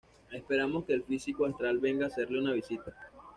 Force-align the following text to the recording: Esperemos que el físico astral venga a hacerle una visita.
Esperemos 0.31 0.83
que 0.85 0.93
el 0.95 1.03
físico 1.03 1.45
astral 1.45 1.77
venga 1.77 2.05
a 2.05 2.07
hacerle 2.07 2.39
una 2.39 2.53
visita. 2.53 2.91